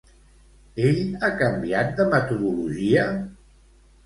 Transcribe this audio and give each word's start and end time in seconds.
Ell 0.87 1.01
ha 1.21 1.29
canviat 1.41 1.93
de 2.01 2.07
metodologia? 2.15 3.05